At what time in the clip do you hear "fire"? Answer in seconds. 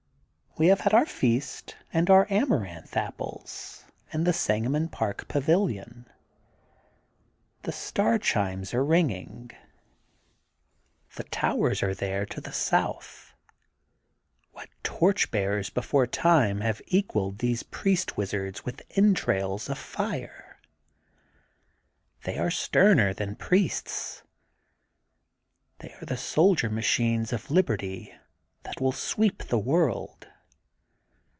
19.77-20.59